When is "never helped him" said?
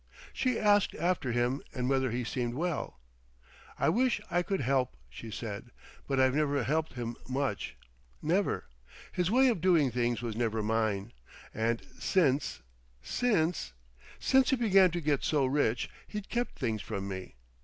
6.33-7.15